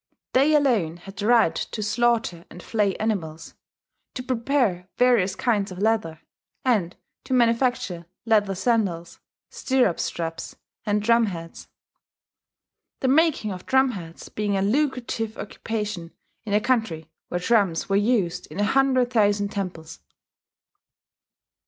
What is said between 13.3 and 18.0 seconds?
of drumheads being a lucrative occupation in a country where drums were